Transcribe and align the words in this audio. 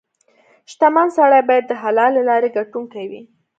•شتمن 0.71 1.07
سړی 1.17 1.41
باید 1.49 1.65
د 1.67 1.73
حلالې 1.81 2.21
لارې 2.29 2.49
ګټونکې 2.57 3.03
وي. 3.09 3.21